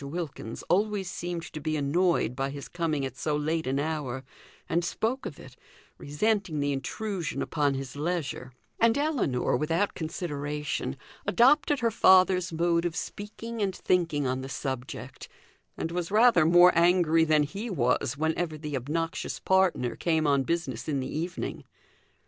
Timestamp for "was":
15.91-16.09, 17.69-18.17